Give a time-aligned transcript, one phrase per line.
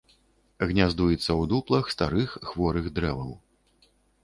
[0.71, 3.31] Гняздуецца ў дуплах старых хворых дрэваў.